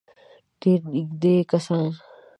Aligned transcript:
ډېر 0.61 0.79
نېږدې 0.91 1.35
کسان. 1.49 1.87